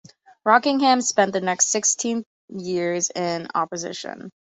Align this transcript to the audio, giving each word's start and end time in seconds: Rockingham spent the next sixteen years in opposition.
Rockingham 0.45 1.01
spent 1.01 1.31
the 1.31 1.41
next 1.41 1.67
sixteen 1.67 2.25
years 2.49 3.11
in 3.11 3.47
opposition. 3.53 4.31